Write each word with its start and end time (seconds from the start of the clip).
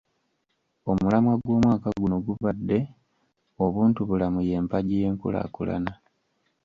Omulamwa 0.91 1.33
gw’omwaka 1.41 1.89
guno 1.99 2.17
gubadde, 2.25 2.77
“Obuntubulamu 3.63 4.39
y’empagi 4.47 4.95
y’enkulaakulana”. 5.01 5.91